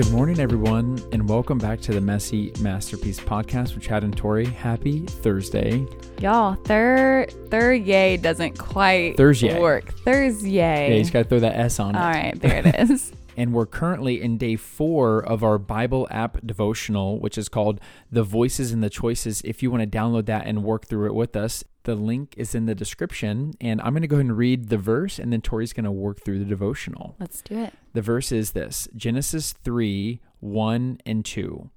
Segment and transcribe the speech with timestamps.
[0.00, 4.46] Good morning, everyone, and welcome back to the Messy Masterpiece podcast with Chad and Tori.
[4.46, 5.86] Happy Thursday.
[6.22, 9.60] Y'all, third yay doesn't quite Thursday.
[9.60, 9.92] work.
[9.98, 10.48] Thursday.
[10.48, 11.98] Yeah, you just got to throw that S on it.
[11.98, 13.12] All right, there it is.
[13.36, 17.78] and we're currently in day four of our Bible app devotional, which is called
[18.10, 19.42] The Voices and the Choices.
[19.42, 22.54] If you want to download that and work through it with us, the link is
[22.54, 23.54] in the description.
[23.60, 25.90] And I'm going to go ahead and read the verse, and then Tori's going to
[25.90, 27.16] work through the devotional.
[27.18, 27.74] Let's do it.
[27.92, 31.70] The verse is this Genesis 3 1 and 2.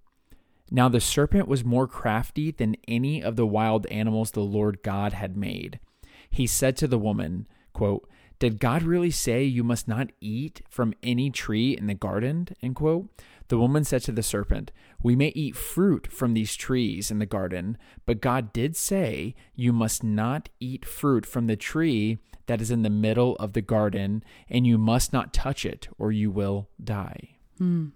[0.71, 5.13] Now the serpent was more crafty than any of the wild animals the Lord God
[5.13, 5.79] had made.
[6.29, 8.09] He said to the woman, quote,
[8.39, 12.47] Did God really say you must not eat from any tree in the garden?
[12.61, 13.09] End quote.
[13.47, 17.25] The woman said to the serpent, We may eat fruit from these trees in the
[17.25, 22.71] garden, but God did say, You must not eat fruit from the tree that is
[22.71, 26.69] in the middle of the garden, and you must not touch it, or you will
[26.83, 27.37] die.
[27.57, 27.89] Hmm.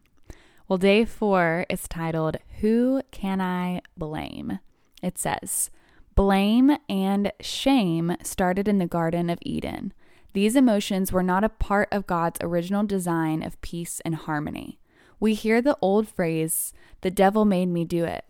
[0.67, 4.59] Well, day four is titled, Who Can I Blame?
[5.01, 5.69] It says,
[6.15, 9.93] Blame and shame started in the Garden of Eden.
[10.37, 14.79] These emotions were not a part of God's original design of peace and harmony.
[15.19, 18.23] We hear the old phrase, the devil made me do it.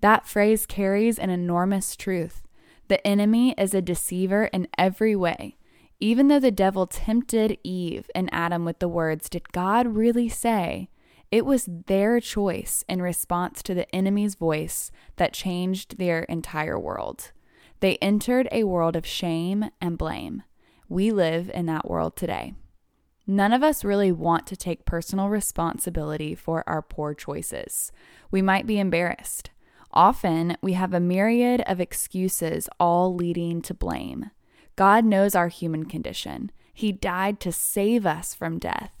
[0.00, 2.46] That phrase carries an enormous truth.
[2.86, 5.56] The enemy is a deceiver in every way.
[5.98, 10.90] Even though the devil tempted Eve and Adam with the words, Did God really say?
[11.32, 17.32] It was their choice in response to the enemy's voice that changed their entire world.
[17.80, 20.44] They entered a world of shame and blame.
[20.88, 22.54] We live in that world today.
[23.26, 27.92] None of us really want to take personal responsibility for our poor choices.
[28.30, 29.50] We might be embarrassed.
[29.92, 34.30] Often, we have a myriad of excuses, all leading to blame.
[34.76, 36.50] God knows our human condition.
[36.72, 38.92] He died to save us from death.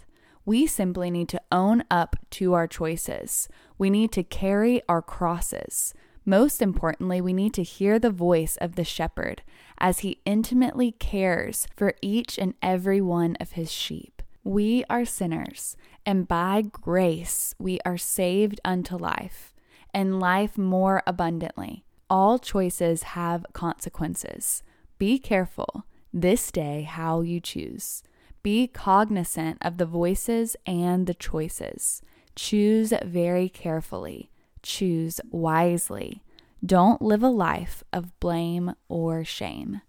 [0.44, 3.48] We simply need to own up to our choices.
[3.78, 5.94] We need to carry our crosses.
[6.28, 9.40] Most importantly, we need to hear the voice of the shepherd
[9.78, 14.20] as he intimately cares for each and every one of his sheep.
[14.44, 15.74] We are sinners,
[16.04, 19.54] and by grace we are saved unto life,
[19.94, 21.86] and life more abundantly.
[22.10, 24.62] All choices have consequences.
[24.98, 28.02] Be careful this day how you choose.
[28.42, 32.02] Be cognizant of the voices and the choices.
[32.36, 34.30] Choose very carefully.
[34.62, 36.22] Choose wisely.
[36.64, 39.82] Don't live a life of blame or shame.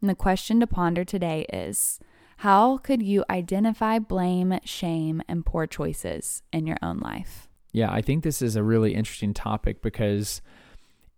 [0.00, 1.98] And the question to ponder today is
[2.38, 7.48] how could you identify blame, shame, and poor choices in your own life?
[7.72, 10.40] Yeah, I think this is a really interesting topic because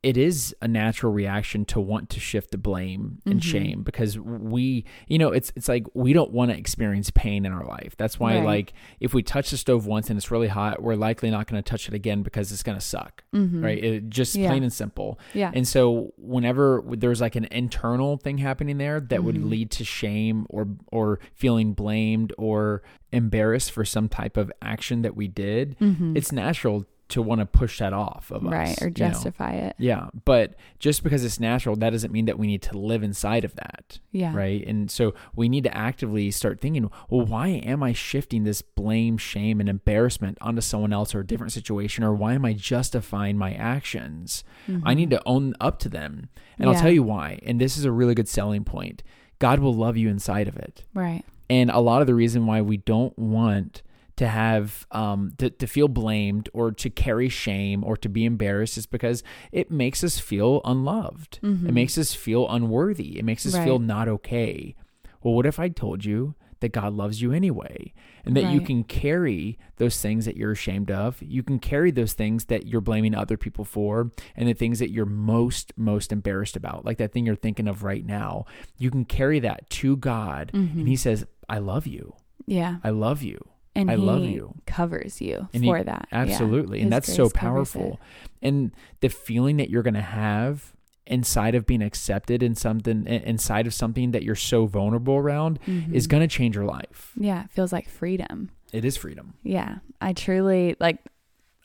[0.06, 3.50] it is a natural reaction to want to shift the blame and mm-hmm.
[3.50, 7.50] shame because we you know it's it's like we don't want to experience pain in
[7.50, 8.44] our life that's why right.
[8.44, 11.60] like if we touch the stove once and it's really hot we're likely not going
[11.60, 13.64] to touch it again because it's going to suck mm-hmm.
[13.64, 14.48] right it, just yeah.
[14.48, 19.16] plain and simple yeah and so whenever there's like an internal thing happening there that
[19.16, 19.26] mm-hmm.
[19.26, 22.80] would lead to shame or or feeling blamed or
[23.10, 26.16] embarrassed for some type of action that we did mm-hmm.
[26.16, 28.80] it's natural to want to push that off of right, us.
[28.80, 29.66] Right, or justify you know?
[29.68, 29.76] it.
[29.78, 30.06] Yeah.
[30.24, 33.54] But just because it's natural, that doesn't mean that we need to live inside of
[33.56, 34.00] that.
[34.10, 34.34] Yeah.
[34.34, 34.66] Right.
[34.66, 39.18] And so we need to actively start thinking, well, why am I shifting this blame,
[39.18, 42.02] shame, and embarrassment onto someone else or a different situation?
[42.02, 44.42] Or why am I justifying my actions?
[44.68, 44.86] Mm-hmm.
[44.86, 46.28] I need to own up to them.
[46.58, 46.74] And yeah.
[46.74, 47.38] I'll tell you why.
[47.44, 49.04] And this is a really good selling point.
[49.38, 50.82] God will love you inside of it.
[50.92, 51.24] Right.
[51.48, 53.82] And a lot of the reason why we don't want
[54.16, 58.78] to have um, to, to feel blamed or to carry shame or to be embarrassed
[58.78, 59.22] is because
[59.52, 61.38] it makes us feel unloved.
[61.42, 61.68] Mm-hmm.
[61.68, 63.18] It makes us feel unworthy.
[63.18, 63.64] It makes us right.
[63.64, 64.74] feel not okay.
[65.22, 67.92] Well, what if I told you that God loves you anyway
[68.24, 68.54] and that right.
[68.54, 71.20] you can carry those things that you're ashamed of?
[71.20, 74.90] You can carry those things that you're blaming other people for and the things that
[74.90, 78.46] you're most, most embarrassed about, like that thing you're thinking of right now.
[78.78, 80.78] You can carry that to God mm-hmm.
[80.78, 82.14] and He says, I love you.
[82.46, 82.76] Yeah.
[82.82, 83.44] I love you
[83.76, 84.54] and I love you.
[84.66, 86.08] Covers you and for he, that.
[86.12, 86.78] Absolutely.
[86.78, 86.84] Yeah.
[86.84, 88.00] And that's so powerful.
[88.42, 90.74] And the feeling that you're going to have
[91.06, 95.94] inside of being accepted in something inside of something that you're so vulnerable around mm-hmm.
[95.94, 97.12] is going to change your life.
[97.16, 98.50] Yeah, it feels like freedom.
[98.72, 99.34] It is freedom.
[99.42, 99.76] Yeah.
[100.00, 100.98] I truly like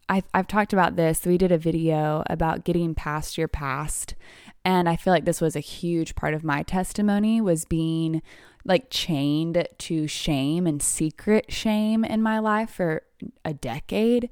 [0.10, 1.26] I've I've talked about this.
[1.26, 4.16] We did a video about getting past your past
[4.64, 8.22] and I feel like this was a huge part of my testimony was being
[8.64, 13.04] like chained to shame and secret shame in my life for
[13.44, 14.30] a decade.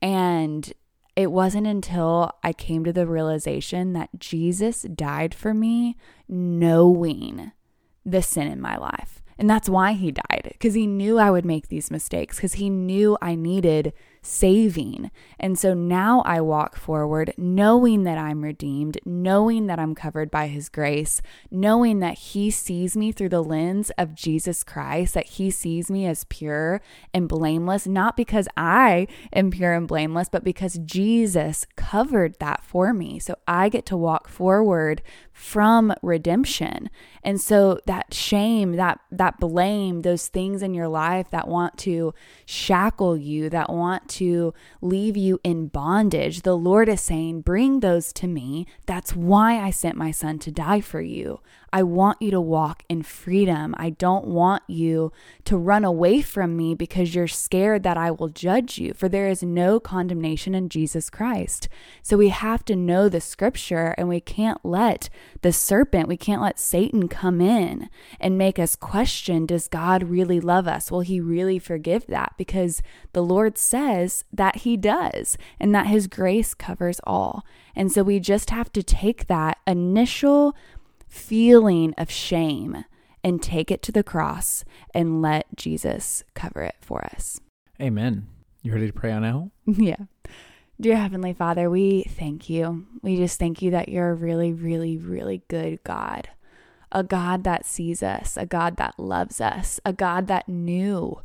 [0.00, 0.72] And
[1.16, 5.96] it wasn't until I came to the realization that Jesus died for me,
[6.28, 7.52] knowing
[8.04, 9.20] the sin in my life.
[9.38, 12.70] And that's why he died, because he knew I would make these mistakes, because he
[12.70, 13.92] knew I needed
[14.22, 15.10] saving.
[15.38, 20.46] And so now I walk forward knowing that I'm redeemed, knowing that I'm covered by
[20.46, 21.20] his grace,
[21.50, 26.06] knowing that he sees me through the lens of Jesus Christ, that he sees me
[26.06, 26.80] as pure
[27.12, 32.94] and blameless, not because I am pure and blameless, but because Jesus covered that for
[32.94, 33.18] me.
[33.18, 35.02] So I get to walk forward
[35.32, 36.88] from redemption.
[37.24, 42.14] And so that shame, that that blame, those things in your life that want to
[42.46, 48.12] shackle you, that want to leave you in bondage, the Lord is saying, "Bring those
[48.14, 48.66] to me.
[48.86, 51.40] That's why I sent my son to die for you.
[51.74, 53.74] I want you to walk in freedom.
[53.78, 55.10] I don't want you
[55.46, 59.28] to run away from me because you're scared that I will judge you, for there
[59.28, 61.70] is no condemnation in Jesus Christ.
[62.02, 65.08] So we have to know the scripture and we can't let
[65.42, 70.40] the serpent, we can't let Satan come in and make us question does God really
[70.40, 70.90] love us?
[70.90, 72.34] Will he really forgive that?
[72.38, 72.80] Because
[73.12, 77.44] the Lord says that he does and that his grace covers all.
[77.74, 80.56] And so we just have to take that initial
[81.08, 82.84] feeling of shame
[83.24, 87.40] and take it to the cross and let Jesus cover it for us.
[87.80, 88.28] Amen.
[88.62, 89.50] You ready to pray on now?
[89.66, 89.96] yeah.
[90.82, 92.86] Dear Heavenly Father, we thank you.
[93.02, 96.30] We just thank you that you're a really, really, really good God.
[96.90, 101.20] A God that sees us, a God that loves us, a God that knew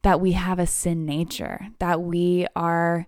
[0.00, 3.06] that we have a sin nature, that we are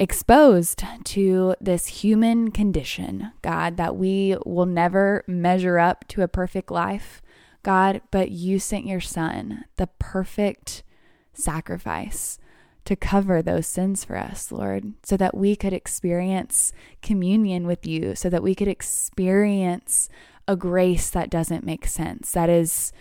[0.00, 6.70] exposed to this human condition, God, that we will never measure up to a perfect
[6.70, 7.20] life,
[7.62, 10.82] God, but you sent your son, the perfect
[11.34, 12.38] sacrifice
[12.86, 16.72] to cover those sins for us, Lord, so that we could experience
[17.02, 20.08] communion with you, so that we could experience
[20.48, 22.92] a grace that doesn't make sense, that is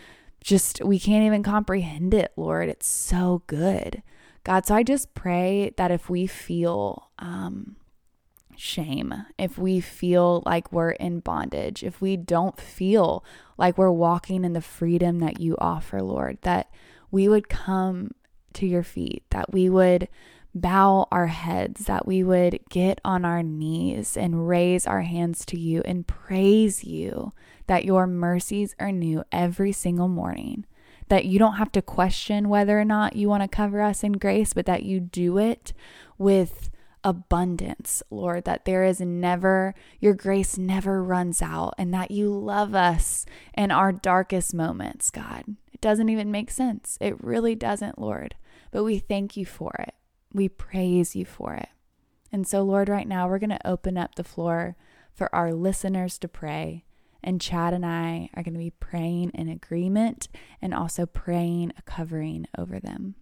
[0.41, 2.69] just, we can't even comprehend it, Lord.
[2.69, 4.03] It's so good.
[4.43, 7.75] God, so I just pray that if we feel um,
[8.55, 13.23] shame, if we feel like we're in bondage, if we don't feel
[13.57, 16.71] like we're walking in the freedom that you offer, Lord, that
[17.11, 18.11] we would come
[18.56, 20.07] to your feet, that we would
[20.54, 25.60] bow our heads, that we would get on our knees and raise our hands to
[25.60, 27.34] you and praise you
[27.68, 30.66] that your mercies are new every single morning
[31.10, 34.13] that you don't have to question whether or not you want to cover us in
[34.13, 35.74] grace, but that you do it
[36.18, 36.69] with
[37.04, 42.74] abundance, Lord, that there is never, your grace never runs out, and that you love
[42.74, 45.44] us in our darkest moments, God.
[45.72, 46.98] It doesn't even make sense.
[47.00, 48.36] It really doesn't, Lord.
[48.75, 49.94] But we thank you for it.
[50.33, 51.69] We praise you for it.
[52.30, 54.75] And so, Lord, right now we're going to open up the floor
[55.13, 56.83] for our listeners to pray.
[57.24, 60.27] And Chad and I are going to be praying in agreement
[60.62, 63.16] and also praying a covering over them.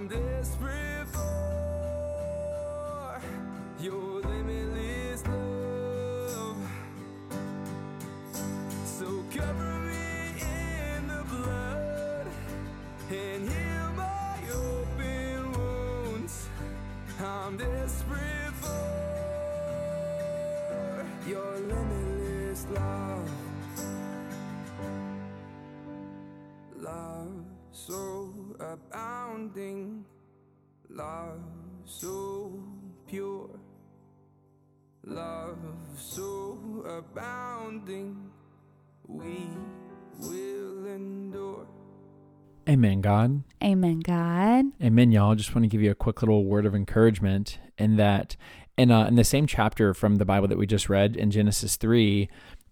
[0.00, 1.20] I'm desperate for
[3.80, 6.56] your limitless love.
[8.86, 9.69] So cover
[27.72, 30.04] so abounding,
[30.88, 31.40] love
[31.84, 32.52] so
[33.06, 33.50] pure,
[35.04, 35.58] love
[35.96, 38.30] so abounding,
[39.06, 39.48] we
[40.18, 41.66] will endure.
[42.68, 43.42] Amen, God.
[43.62, 44.66] Amen, God.
[44.82, 45.34] Amen, y'all.
[45.34, 48.36] Just want to give you a quick little word of encouragement in that
[48.76, 51.76] in uh, in the same chapter from the Bible that we just read in Genesis
[51.76, 52.28] three,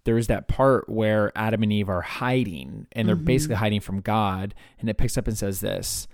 [0.08, 3.26] there's that part where Adam and Eve are hiding, and they're mm-hmm.
[3.26, 6.08] basically hiding from God, and it picks up and says this.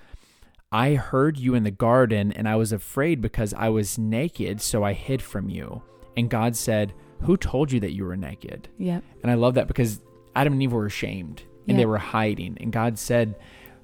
[0.73, 4.83] I heard you in the garden, and I was afraid because I was naked, so
[4.83, 5.81] I hid from you.
[6.17, 8.69] And God said, Who told you that you were naked?
[8.79, 9.05] Yep.
[9.23, 10.01] And I love that because
[10.35, 12.59] Adam and Eve were ashamed and they were hiding.
[12.61, 13.37] And God said,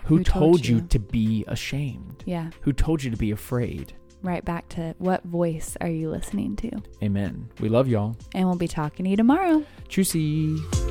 [0.07, 0.77] Who, Who told, told you?
[0.77, 0.87] you?
[0.89, 2.25] to be ashamed?
[2.27, 2.51] Yeah.
[2.63, 3.93] Who told you to be afraid?
[4.23, 6.71] Right back to what voice are you listening to?
[7.03, 7.49] Amen.
[7.59, 8.17] We love y'all.
[8.35, 9.65] And we'll be talking to you tomorrow.
[9.89, 10.90] Tschüssi.